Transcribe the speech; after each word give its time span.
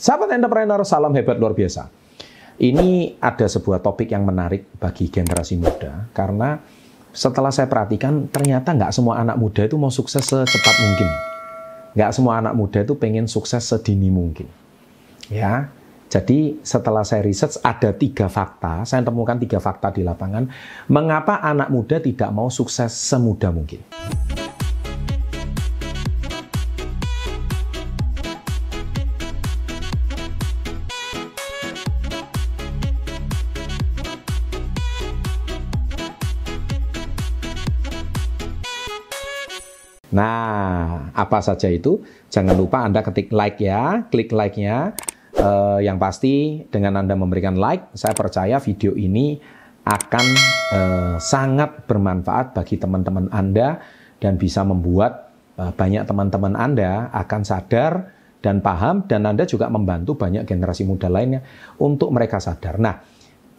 Sahabat 0.00 0.32
entrepreneur, 0.32 0.80
salam 0.80 1.12
hebat 1.12 1.36
luar 1.36 1.52
biasa. 1.52 1.92
Ini 2.56 3.20
ada 3.20 3.44
sebuah 3.44 3.84
topik 3.84 4.08
yang 4.08 4.24
menarik 4.24 4.72
bagi 4.80 5.12
generasi 5.12 5.60
muda 5.60 6.08
karena 6.16 6.56
setelah 7.12 7.52
saya 7.52 7.68
perhatikan 7.68 8.24
ternyata 8.32 8.72
nggak 8.72 8.96
semua 8.96 9.20
anak 9.20 9.36
muda 9.36 9.68
itu 9.68 9.76
mau 9.76 9.92
sukses 9.92 10.24
secepat 10.24 10.76
mungkin. 10.80 11.08
Nggak 12.00 12.10
semua 12.16 12.40
anak 12.40 12.56
muda 12.56 12.80
itu 12.80 12.96
pengen 12.96 13.28
sukses 13.28 13.60
sedini 13.60 14.08
mungkin. 14.08 14.48
Ya, 15.28 15.68
jadi 16.08 16.56
setelah 16.64 17.04
saya 17.04 17.20
research 17.20 17.60
ada 17.60 17.92
tiga 17.92 18.32
fakta, 18.32 18.88
saya 18.88 19.04
temukan 19.04 19.36
tiga 19.36 19.60
fakta 19.60 19.92
di 19.92 20.00
lapangan, 20.00 20.48
mengapa 20.88 21.44
anak 21.44 21.68
muda 21.68 22.00
tidak 22.00 22.32
mau 22.32 22.48
sukses 22.48 22.88
semudah 22.88 23.52
mungkin. 23.52 23.84
Nah, 40.10 41.10
apa 41.14 41.38
saja 41.38 41.70
itu? 41.70 42.02
Jangan 42.30 42.54
lupa 42.58 42.82
Anda 42.82 43.02
ketik 43.02 43.30
like 43.30 43.62
ya, 43.62 44.06
klik 44.10 44.34
like-nya. 44.34 44.94
Uh, 45.30 45.78
yang 45.80 45.96
pasti 45.96 46.66
dengan 46.68 47.00
Anda 47.00 47.14
memberikan 47.14 47.54
like, 47.54 47.94
saya 47.94 48.12
percaya 48.12 48.58
video 48.58 48.92
ini 48.98 49.38
akan 49.86 50.26
uh, 50.74 51.16
sangat 51.22 51.86
bermanfaat 51.86 52.52
bagi 52.52 52.76
teman-teman 52.76 53.30
Anda 53.32 53.80
dan 54.20 54.36
bisa 54.36 54.66
membuat 54.66 55.32
uh, 55.56 55.72
banyak 55.72 56.04
teman-teman 56.04 56.58
Anda 56.58 57.08
akan 57.14 57.40
sadar 57.46 58.12
dan 58.44 58.60
paham 58.60 59.08
dan 59.08 59.24
Anda 59.24 59.48
juga 59.48 59.70
membantu 59.72 60.18
banyak 60.18 60.44
generasi 60.44 60.84
muda 60.84 61.08
lainnya 61.08 61.40
untuk 61.80 62.12
mereka 62.12 62.36
sadar. 62.42 62.76
Nah, 62.76 63.00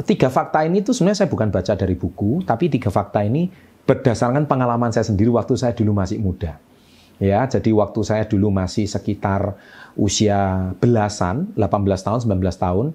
tiga 0.05 0.29
fakta 0.29 0.65
ini 0.65 0.85
tuh 0.85 0.93
sebenarnya 0.93 1.25
saya 1.25 1.29
bukan 1.31 1.49
baca 1.49 1.73
dari 1.73 1.95
buku, 1.97 2.45
tapi 2.45 2.69
tiga 2.69 2.93
fakta 2.93 3.25
ini 3.25 3.49
berdasarkan 3.85 4.45
pengalaman 4.45 4.93
saya 4.93 5.07
sendiri 5.07 5.29
waktu 5.33 5.57
saya 5.57 5.73
dulu 5.73 5.95
masih 5.95 6.21
muda. 6.21 6.57
Ya, 7.21 7.45
jadi 7.45 7.69
waktu 7.69 8.01
saya 8.01 8.25
dulu 8.25 8.49
masih 8.49 8.89
sekitar 8.89 9.53
usia 9.93 10.73
belasan, 10.81 11.53
18 11.53 11.61
tahun, 12.01 12.19
19 12.25 12.41
tahun, 12.57 12.85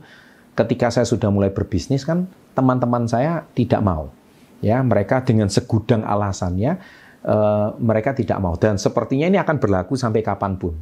ketika 0.59 0.91
saya 0.91 1.07
sudah 1.07 1.31
mulai 1.31 1.55
berbisnis 1.55 2.03
kan 2.03 2.27
teman-teman 2.59 3.07
saya 3.07 3.47
tidak 3.55 3.79
mau. 3.87 4.11
Ya, 4.59 4.83
mereka 4.83 5.23
dengan 5.23 5.47
segudang 5.47 6.03
alasannya 6.03 6.81
uh, 7.23 7.77
mereka 7.79 8.17
tidak 8.17 8.39
mau 8.41 8.57
dan 8.57 8.81
sepertinya 8.81 9.29
ini 9.29 9.39
akan 9.39 9.63
berlaku 9.63 9.95
sampai 9.95 10.27
kapan 10.27 10.57
pun. 10.57 10.75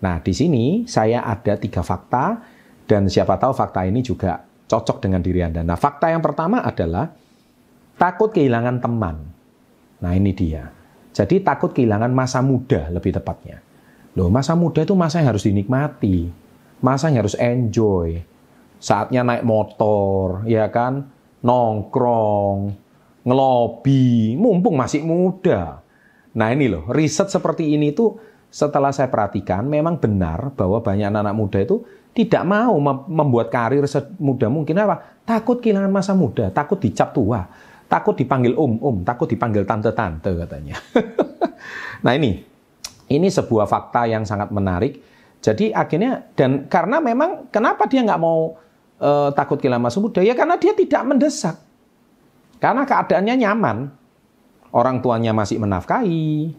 Nah, 0.00 0.18
di 0.24 0.32
sini 0.32 0.88
saya 0.88 1.22
ada 1.22 1.60
tiga 1.60 1.84
fakta 1.84 2.40
dan 2.88 3.06
siapa 3.06 3.36
tahu 3.36 3.52
fakta 3.52 3.84
ini 3.84 4.00
juga 4.00 4.40
cocok 4.66 5.02
dengan 5.04 5.20
diri 5.20 5.44
Anda. 5.44 5.60
Nah, 5.60 5.76
fakta 5.76 6.08
yang 6.08 6.24
pertama 6.24 6.64
adalah 6.64 7.12
takut 8.00 8.32
kehilangan 8.32 8.80
teman. 8.80 9.39
Nah 10.00 10.12
ini 10.16 10.32
dia. 10.32 10.68
Jadi 11.10 11.44
takut 11.44 11.70
kehilangan 11.70 12.10
masa 12.10 12.40
muda 12.40 12.88
lebih 12.88 13.12
tepatnya. 13.12 13.60
Loh 14.16 14.32
masa 14.32 14.56
muda 14.56 14.82
itu 14.82 14.96
masa 14.96 15.22
yang 15.22 15.30
harus 15.30 15.46
dinikmati. 15.46 16.32
Masa 16.80 17.12
yang 17.12 17.22
harus 17.22 17.36
enjoy. 17.36 18.24
Saatnya 18.80 19.20
naik 19.20 19.44
motor, 19.44 20.48
ya 20.48 20.72
kan? 20.72 21.12
Nongkrong, 21.44 22.72
ngelobi, 23.28 24.36
mumpung 24.40 24.76
masih 24.80 25.04
muda. 25.04 25.84
Nah 26.32 26.48
ini 26.52 26.72
loh, 26.72 26.88
riset 26.88 27.28
seperti 27.28 27.76
ini 27.76 27.92
tuh 27.92 28.16
setelah 28.50 28.90
saya 28.90 29.12
perhatikan 29.12 29.68
memang 29.68 30.00
benar 30.00 30.56
bahwa 30.56 30.80
banyak 30.82 31.06
anak-anak 31.12 31.36
muda 31.36 31.58
itu 31.60 31.76
tidak 32.10 32.42
mau 32.42 32.74
membuat 33.06 33.52
karir 33.52 33.84
semudah 33.86 34.50
mungkin 34.50 34.74
apa? 34.80 35.22
Takut 35.22 35.60
kehilangan 35.60 35.92
masa 35.92 36.12
muda, 36.16 36.48
takut 36.50 36.80
dicap 36.80 37.12
tua 37.14 37.46
Takut 37.90 38.14
dipanggil 38.14 38.54
om-om, 38.54 39.02
takut 39.02 39.26
dipanggil 39.26 39.66
tante-tante 39.66 40.30
katanya. 40.30 40.78
nah 42.06 42.14
ini, 42.14 42.38
ini 43.10 43.26
sebuah 43.26 43.66
fakta 43.66 44.06
yang 44.06 44.22
sangat 44.22 44.54
menarik. 44.54 45.02
Jadi 45.42 45.74
akhirnya 45.74 46.30
dan 46.38 46.70
karena 46.70 47.02
memang 47.02 47.50
kenapa 47.50 47.90
dia 47.90 48.06
nggak 48.06 48.20
mau 48.22 48.54
uh, 49.02 49.34
takut 49.34 49.58
kehilangan 49.58 49.90
masa 49.90 49.98
muda 49.98 50.22
ya 50.22 50.38
karena 50.38 50.54
dia 50.54 50.70
tidak 50.70 51.02
mendesak. 51.02 51.56
Karena 52.62 52.86
keadaannya 52.86 53.34
nyaman. 53.40 53.78
Orang 54.70 55.02
tuanya 55.02 55.34
masih 55.34 55.58
menafkahi. 55.58 56.54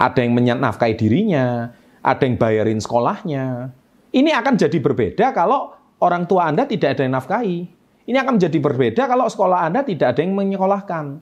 Ada 0.00 0.24
yang 0.24 0.32
menafkahi 0.32 0.96
dirinya, 0.96 1.68
ada 2.00 2.22
yang 2.24 2.40
bayarin 2.40 2.80
sekolahnya. 2.80 3.76
Ini 4.08 4.30
akan 4.32 4.56
jadi 4.56 4.78
berbeda 4.80 5.36
kalau 5.36 5.76
orang 6.00 6.24
tua 6.24 6.48
Anda 6.48 6.64
tidak 6.64 6.96
ada 6.96 7.02
yang 7.04 7.14
nafkahi. 7.18 7.77
Ini 8.08 8.16
akan 8.24 8.40
menjadi 8.40 8.56
berbeda 8.56 9.04
kalau 9.04 9.28
sekolah 9.28 9.68
Anda 9.68 9.84
tidak 9.84 10.16
ada 10.16 10.20
yang 10.24 10.32
menyekolahkan. 10.32 11.20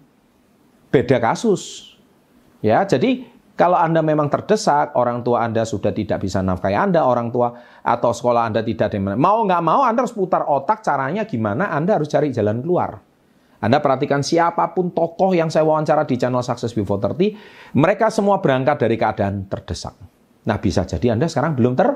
Beda 0.94 1.18
kasus. 1.18 1.92
Ya, 2.62 2.86
jadi 2.86 3.26
kalau 3.58 3.74
Anda 3.74 4.06
memang 4.06 4.30
terdesak, 4.30 4.94
orang 4.94 5.26
tua 5.26 5.42
Anda 5.42 5.66
sudah 5.66 5.90
tidak 5.90 6.22
bisa 6.22 6.46
nafkahi 6.46 6.78
Anda, 6.78 7.02
orang 7.02 7.34
tua 7.34 7.50
atau 7.82 8.14
sekolah 8.14 8.46
Anda 8.46 8.62
tidak 8.62 8.92
ada 8.92 8.96
yang 9.02 9.18
mau 9.18 9.42
nggak 9.42 9.62
mau 9.66 9.82
Anda 9.82 10.06
harus 10.06 10.14
putar 10.14 10.46
otak 10.46 10.86
caranya 10.86 11.26
gimana 11.26 11.74
Anda 11.74 11.98
harus 11.98 12.06
cari 12.06 12.30
jalan 12.30 12.62
keluar. 12.62 13.02
Anda 13.58 13.80
perhatikan 13.82 14.20
siapa 14.20 14.76
pun 14.76 14.92
tokoh 14.92 15.32
yang 15.32 15.48
saya 15.48 15.64
wawancara 15.64 16.04
di 16.04 16.20
channel 16.20 16.44
Success 16.44 16.76
Before 16.76 17.00
30, 17.00 17.74
mereka 17.74 18.12
semua 18.12 18.38
berangkat 18.38 18.86
dari 18.86 18.94
keadaan 19.00 19.48
terdesak. 19.48 19.96
Nah, 20.46 20.60
bisa 20.62 20.86
jadi 20.86 21.18
Anda 21.18 21.26
sekarang 21.26 21.58
belum 21.58 21.74
ter 21.74 21.88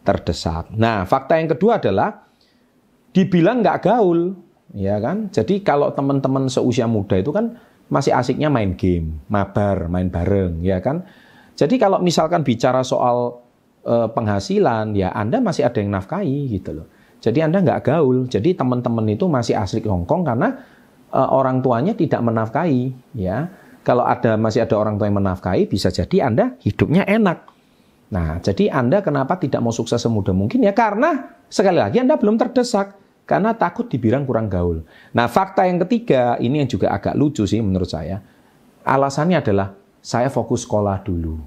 terdesak. 0.00 0.72
Nah, 0.72 1.04
fakta 1.04 1.36
yang 1.36 1.52
kedua 1.52 1.76
adalah 1.76 2.29
dibilang 3.10 3.62
nggak 3.62 3.82
gaul, 3.82 4.38
ya 4.74 5.02
kan? 5.02 5.30
Jadi 5.30 5.62
kalau 5.66 5.90
teman-teman 5.90 6.46
seusia 6.46 6.86
muda 6.86 7.18
itu 7.18 7.34
kan 7.34 7.58
masih 7.90 8.14
asiknya 8.14 8.46
main 8.46 8.78
game, 8.78 9.18
mabar, 9.26 9.90
main 9.90 10.06
bareng, 10.06 10.62
ya 10.62 10.78
kan? 10.78 11.02
Jadi 11.58 11.76
kalau 11.76 11.98
misalkan 11.98 12.46
bicara 12.46 12.80
soal 12.86 13.42
e, 13.82 14.08
penghasilan, 14.14 14.94
ya 14.94 15.10
Anda 15.10 15.42
masih 15.42 15.66
ada 15.66 15.82
yang 15.82 15.92
nafkahi 15.92 16.56
gitu 16.56 16.80
loh. 16.80 16.86
Jadi 17.20 17.44
Anda 17.44 17.60
nggak 17.60 17.84
gaul. 17.84 18.30
Jadi 18.30 18.56
teman-teman 18.56 19.04
itu 19.12 19.28
masih 19.28 19.58
asik 19.58 19.84
longkong 19.84 20.22
karena 20.24 20.56
e, 21.10 21.20
orang 21.20 21.60
tuanya 21.60 21.92
tidak 21.92 22.22
menafkahi, 22.22 22.94
ya. 23.18 23.50
Kalau 23.80 24.04
ada 24.06 24.36
masih 24.36 24.62
ada 24.64 24.76
orang 24.76 25.00
tua 25.00 25.10
yang 25.10 25.18
menafkahi, 25.18 25.66
bisa 25.66 25.90
jadi 25.90 26.30
Anda 26.30 26.54
hidupnya 26.62 27.04
enak. 27.04 27.48
Nah, 28.12 28.38
jadi 28.38 28.70
Anda 28.70 29.02
kenapa 29.02 29.40
tidak 29.40 29.60
mau 29.64 29.74
sukses 29.74 29.98
semudah 29.98 30.36
mungkin? 30.36 30.62
Ya 30.62 30.76
karena 30.76 31.39
sekali 31.50 31.76
lagi 31.76 31.98
Anda 31.98 32.16
belum 32.16 32.38
terdesak. 32.38 32.96
Karena 33.30 33.54
takut 33.54 33.86
dibilang 33.86 34.26
kurang 34.26 34.50
gaul. 34.50 34.82
Nah, 35.14 35.30
fakta 35.30 35.62
yang 35.62 35.78
ketiga, 35.86 36.34
ini 36.42 36.66
yang 36.66 36.66
juga 36.66 36.90
agak 36.90 37.14
lucu 37.14 37.46
sih 37.46 37.62
menurut 37.62 37.86
saya. 37.86 38.18
Alasannya 38.82 39.38
adalah 39.38 39.70
saya 40.02 40.26
fokus 40.34 40.66
sekolah 40.66 40.98
dulu. 41.06 41.38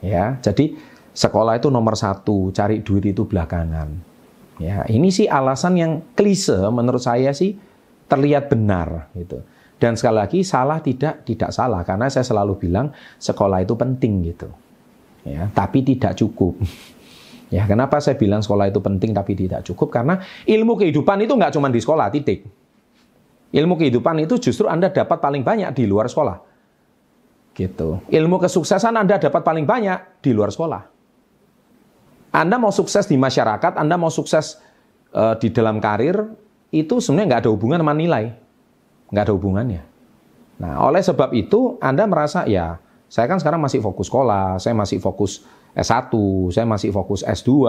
Ya, 0.00 0.40
jadi 0.40 0.72
sekolah 1.12 1.60
itu 1.60 1.68
nomor 1.68 2.00
satu, 2.00 2.48
cari 2.48 2.80
duit 2.80 3.12
itu 3.12 3.28
belakangan. 3.28 3.92
Ya, 4.56 4.88
ini 4.88 5.12
sih 5.12 5.28
alasan 5.28 5.76
yang 5.76 5.92
klise 6.16 6.56
menurut 6.72 7.04
saya 7.04 7.36
sih 7.36 7.60
terlihat 8.08 8.48
benar 8.48 9.12
gitu. 9.12 9.44
Dan 9.76 10.00
sekali 10.00 10.16
lagi 10.24 10.40
salah 10.40 10.80
tidak 10.80 11.28
tidak 11.28 11.52
salah 11.52 11.84
karena 11.84 12.08
saya 12.08 12.24
selalu 12.24 12.56
bilang 12.56 12.88
sekolah 13.20 13.60
itu 13.60 13.76
penting 13.76 14.32
gitu. 14.32 14.48
Ya, 15.28 15.52
tapi 15.52 15.84
tidak 15.84 16.16
cukup. 16.16 16.56
Ya, 17.46 17.62
kenapa 17.62 18.02
saya 18.02 18.18
bilang 18.18 18.42
sekolah 18.42 18.66
itu 18.66 18.82
penting 18.82 19.14
tapi 19.14 19.38
tidak 19.38 19.62
cukup? 19.62 19.94
Karena 19.94 20.18
ilmu 20.46 20.74
kehidupan 20.74 21.22
itu 21.22 21.32
nggak 21.38 21.54
cuma 21.54 21.70
di 21.70 21.78
sekolah, 21.78 22.10
titik. 22.10 22.42
Ilmu 23.54 23.78
kehidupan 23.78 24.18
itu 24.26 24.50
justru 24.50 24.66
Anda 24.66 24.90
dapat 24.90 25.22
paling 25.22 25.46
banyak 25.46 25.70
di 25.78 25.86
luar 25.86 26.10
sekolah. 26.10 26.42
Gitu. 27.54 28.02
Ilmu 28.10 28.36
kesuksesan 28.42 28.98
Anda 28.98 29.22
dapat 29.22 29.46
paling 29.46 29.64
banyak 29.64 30.20
di 30.20 30.34
luar 30.34 30.50
sekolah. 30.50 30.82
Anda 32.34 32.60
mau 32.60 32.74
sukses 32.74 33.08
di 33.08 33.16
masyarakat, 33.16 33.80
Anda 33.80 33.96
mau 33.96 34.12
sukses 34.12 34.60
uh, 35.16 35.38
di 35.40 35.48
dalam 35.54 35.80
karir, 35.80 36.20
itu 36.68 37.00
sebenarnya 37.00 37.26
nggak 37.32 37.42
ada 37.46 37.50
hubungan 37.54 37.80
sama 37.80 37.94
nilai. 37.96 38.34
Nggak 39.08 39.24
ada 39.24 39.32
hubungannya. 39.32 39.82
Nah, 40.60 40.84
oleh 40.84 41.00
sebab 41.00 41.32
itu 41.32 41.80
Anda 41.80 42.04
merasa, 42.04 42.44
ya, 42.44 42.76
saya 43.08 43.24
kan 43.30 43.40
sekarang 43.40 43.62
masih 43.62 43.80
fokus 43.80 44.12
sekolah, 44.12 44.60
saya 44.60 44.76
masih 44.76 45.00
fokus 45.00 45.46
S1, 45.76 46.08
saya 46.56 46.64
masih 46.64 46.88
fokus 46.88 47.20
S2, 47.20 47.68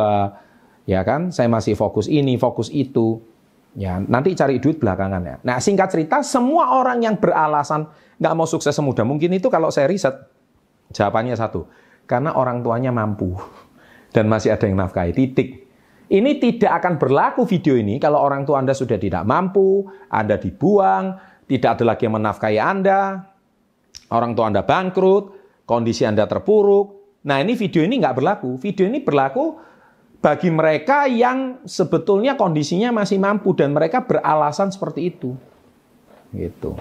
ya 0.88 1.04
kan? 1.04 1.30
Saya 1.36 1.52
masih 1.52 1.76
fokus 1.76 2.08
ini, 2.08 2.40
fokus 2.40 2.72
itu. 2.72 3.20
Ya, 3.78 4.00
nanti 4.00 4.34
cari 4.34 4.58
duit 4.58 4.80
belakangan 4.82 5.22
ya. 5.22 5.36
Nah, 5.44 5.60
singkat 5.60 5.92
cerita, 5.92 6.24
semua 6.26 6.74
orang 6.80 7.04
yang 7.04 7.20
beralasan 7.20 7.86
nggak 8.18 8.34
mau 8.34 8.50
sukses 8.50 8.74
semudah 8.74 9.06
mungkin 9.06 9.30
itu 9.38 9.54
kalau 9.54 9.70
saya 9.70 9.86
riset, 9.86 10.16
jawabannya 10.96 11.38
satu. 11.38 11.68
Karena 12.08 12.34
orang 12.34 12.64
tuanya 12.64 12.90
mampu 12.96 13.36
dan 14.16 14.32
masih 14.32 14.56
ada 14.56 14.66
yang 14.66 14.80
nafkahi. 14.80 15.12
Titik. 15.14 15.50
Ini 16.08 16.40
tidak 16.40 16.80
akan 16.80 16.96
berlaku 16.96 17.44
video 17.44 17.76
ini 17.76 18.00
kalau 18.00 18.24
orang 18.24 18.48
tua 18.48 18.64
Anda 18.64 18.72
sudah 18.72 18.96
tidak 18.96 19.28
mampu, 19.28 19.84
Anda 20.08 20.40
dibuang, 20.40 21.20
tidak 21.52 21.78
ada 21.78 21.84
lagi 21.84 22.08
yang 22.08 22.16
menafkahi 22.16 22.56
Anda, 22.56 23.28
orang 24.16 24.32
tua 24.32 24.48
Anda 24.48 24.64
bangkrut, 24.64 25.24
kondisi 25.68 26.08
Anda 26.08 26.24
terpuruk, 26.24 26.97
Nah 27.28 27.44
ini 27.44 27.60
video 27.60 27.84
ini 27.84 28.00
nggak 28.00 28.16
berlaku. 28.16 28.56
Video 28.56 28.88
ini 28.88 29.04
berlaku 29.04 29.60
bagi 30.24 30.48
mereka 30.48 31.06
yang 31.12 31.62
sebetulnya 31.68 32.40
kondisinya 32.40 32.96
masih 32.96 33.20
mampu 33.20 33.52
dan 33.52 33.76
mereka 33.76 34.08
beralasan 34.08 34.72
seperti 34.72 35.12
itu. 35.12 35.36
Gitu. 36.32 36.72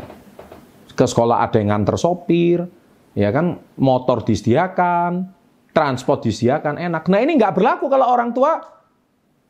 Ke 0.94 1.04
sekolah 1.04 1.42
ada 1.42 1.58
yang 1.58 1.74
nganter 1.74 1.98
sopir, 1.98 2.64
ya 3.12 3.28
kan, 3.34 3.58
motor 3.76 4.22
disediakan, 4.22 5.28
transport 5.74 6.24
disediakan 6.24 6.78
enak. 6.80 7.10
Nah 7.10 7.20
ini 7.20 7.36
nggak 7.36 7.52
berlaku 7.52 7.90
kalau 7.90 8.06
orang 8.08 8.30
tua 8.32 8.62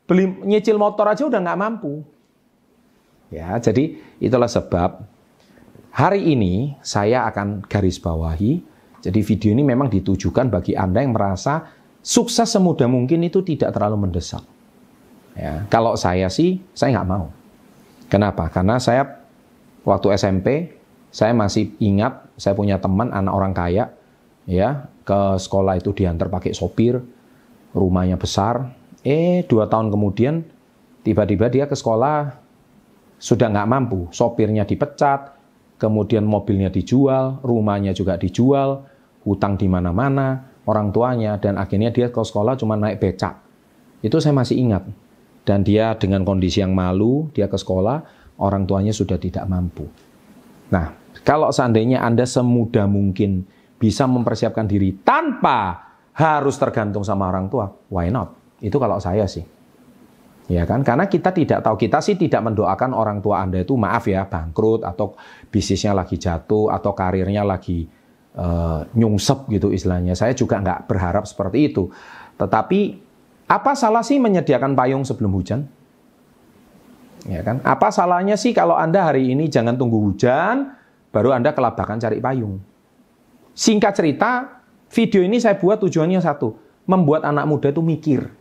beli 0.09 0.27
nyicil 0.43 0.75
motor 0.75 1.07
aja 1.07 1.23
udah 1.23 1.39
nggak 1.39 1.61
mampu. 1.61 2.03
Ya, 3.31 3.55
jadi 3.59 3.99
itulah 4.23 4.47
sebab 4.47 5.03
hari 5.91 6.31
ini 6.31 6.75
saya 6.83 7.27
akan 7.27 7.63
garis 7.67 7.99
bawahi. 7.99 8.63
Jadi 9.07 9.19
video 9.23 9.55
ini 9.55 9.63
memang 9.63 9.87
ditujukan 9.87 10.51
bagi 10.51 10.75
Anda 10.75 10.99
yang 10.99 11.15
merasa 11.15 11.63
sukses 12.03 12.51
semudah 12.51 12.91
mungkin 12.91 13.23
itu 13.23 13.39
tidak 13.39 13.71
terlalu 13.71 14.03
mendesak. 14.03 14.43
Ya, 15.31 15.63
kalau 15.71 15.95
saya 15.95 16.27
sih, 16.27 16.59
saya 16.75 16.99
nggak 16.99 17.07
mau. 17.07 17.31
Kenapa? 18.11 18.51
Karena 18.51 18.83
saya 18.83 19.23
waktu 19.87 20.11
SMP, 20.19 20.75
saya 21.07 21.31
masih 21.31 21.71
ingat 21.79 22.27
saya 22.35 22.51
punya 22.51 22.83
teman 22.83 23.15
anak 23.15 23.31
orang 23.31 23.53
kaya, 23.55 23.95
ya 24.43 24.91
ke 25.07 25.39
sekolah 25.39 25.79
itu 25.79 25.95
diantar 25.95 26.27
pakai 26.27 26.51
sopir, 26.51 26.99
rumahnya 27.71 28.19
besar. 28.19 28.75
Eh 29.07 29.47
dua 29.47 29.71
tahun 29.71 29.87
kemudian 29.87 30.43
tiba-tiba 31.07 31.47
dia 31.47 31.63
ke 31.63 31.79
sekolah 31.79 32.35
sudah 33.23 33.47
nggak 33.55 33.69
mampu, 33.71 34.11
sopirnya 34.11 34.67
dipecat, 34.67 35.31
kemudian 35.79 36.27
mobilnya 36.27 36.67
dijual, 36.67 37.39
rumahnya 37.39 37.95
juga 37.95 38.19
dijual, 38.19 38.83
hutang 39.27 39.59
di 39.59 39.67
mana-mana, 39.67 40.47
orang 40.63 40.95
tuanya 40.95 41.35
dan 41.35 41.59
akhirnya 41.59 41.91
dia 41.91 42.07
ke 42.07 42.21
sekolah 42.23 42.55
cuma 42.55 42.79
naik 42.79 43.03
becak. 43.03 43.35
Itu 43.99 44.23
saya 44.23 44.31
masih 44.31 44.55
ingat. 44.55 44.87
Dan 45.43 45.63
dia 45.63 45.95
dengan 45.95 46.23
kondisi 46.23 46.63
yang 46.63 46.71
malu, 46.71 47.27
dia 47.35 47.47
ke 47.51 47.55
sekolah, 47.55 48.03
orang 48.39 48.63
tuanya 48.67 48.91
sudah 48.95 49.19
tidak 49.19 49.43
mampu. 49.47 49.87
Nah, 50.71 50.91
kalau 51.23 51.51
seandainya 51.51 52.03
Anda 52.03 52.27
semudah 52.27 52.87
mungkin 52.87 53.47
bisa 53.79 54.03
mempersiapkan 54.07 54.67
diri 54.67 54.95
tanpa 55.03 55.87
harus 56.15 56.59
tergantung 56.59 57.03
sama 57.03 57.31
orang 57.31 57.47
tua, 57.47 57.71
why 57.87 58.11
not? 58.11 58.35
Itu 58.59 58.75
kalau 58.75 58.99
saya 58.99 59.23
sih. 59.23 59.45
Ya 60.47 60.63
kan? 60.63 60.83
Karena 60.83 61.11
kita 61.11 61.35
tidak 61.35 61.59
tahu, 61.59 61.75
kita 61.75 61.99
sih 61.99 62.15
tidak 62.15 62.43
mendoakan 62.47 62.95
orang 62.95 63.19
tua 63.19 63.43
Anda 63.43 63.63
itu 63.63 63.75
maaf 63.75 64.07
ya, 64.07 64.27
bangkrut 64.27 64.83
atau 64.83 65.15
bisnisnya 65.51 65.91
lagi 65.91 66.15
jatuh 66.15 66.71
atau 66.71 66.91
karirnya 66.95 67.43
lagi 67.43 67.87
uh, 68.37 68.85
nyungsep 68.93 69.49
gitu 69.49 69.73
istilahnya. 69.73 70.13
Saya 70.13 70.37
juga 70.37 70.61
nggak 70.61 70.85
berharap 70.85 71.25
seperti 71.25 71.73
itu. 71.73 71.89
Tetapi 72.37 72.79
apa 73.49 73.73
salah 73.73 74.05
sih 74.05 74.21
menyediakan 74.21 74.77
payung 74.77 75.03
sebelum 75.03 75.33
hujan? 75.33 75.65
Ya 77.25 77.41
kan? 77.43 77.59
Apa 77.65 77.89
salahnya 77.91 78.37
sih 78.37 78.53
kalau 78.53 78.77
Anda 78.77 79.03
hari 79.03 79.33
ini 79.33 79.49
jangan 79.49 79.75
tunggu 79.75 79.99
hujan, 79.99 80.77
baru 81.11 81.33
Anda 81.33 81.51
kelabakan 81.51 81.97
cari 81.99 82.21
payung? 82.21 82.61
Singkat 83.57 83.93
cerita, 83.97 84.61
video 84.93 85.25
ini 85.25 85.41
saya 85.41 85.57
buat 85.57 85.81
tujuannya 85.81 86.21
satu, 86.21 86.55
membuat 86.85 87.25
anak 87.25 87.49
muda 87.49 87.73
itu 87.73 87.81
mikir 87.81 88.36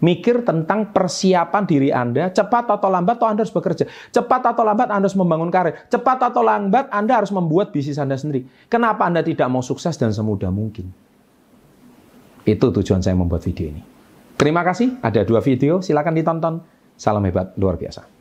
mikir 0.00 0.44
tentang 0.44 0.92
persiapan 0.92 1.62
diri 1.64 1.88
Anda, 1.92 2.28
cepat 2.32 2.68
atau 2.68 2.88
lambat 2.88 3.16
atau 3.20 3.28
Anda 3.28 3.44
harus 3.44 3.54
bekerja. 3.54 3.84
Cepat 4.12 4.42
atau 4.52 4.62
lambat 4.64 4.88
Anda 4.92 5.08
harus 5.08 5.16
membangun 5.16 5.48
karir. 5.48 5.88
Cepat 5.88 6.32
atau 6.32 6.42
lambat 6.44 6.90
Anda 6.92 7.22
harus 7.22 7.32
membuat 7.32 7.72
bisnis 7.72 7.96
Anda 7.96 8.16
sendiri. 8.16 8.44
Kenapa 8.68 9.08
Anda 9.08 9.24
tidak 9.24 9.48
mau 9.48 9.64
sukses 9.64 9.96
dan 9.96 10.12
semudah 10.12 10.52
mungkin? 10.52 10.90
Itu 12.46 12.70
tujuan 12.70 13.02
saya 13.02 13.18
membuat 13.18 13.42
video 13.42 13.74
ini. 13.74 13.82
Terima 14.36 14.60
kasih, 14.62 15.00
ada 15.00 15.24
dua 15.24 15.40
video, 15.40 15.80
silakan 15.80 16.14
ditonton. 16.14 16.54
Salam 16.96 17.24
hebat, 17.24 17.56
luar 17.56 17.76
biasa. 17.76 18.15